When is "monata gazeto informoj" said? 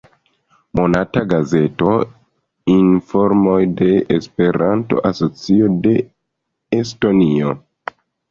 0.77-3.59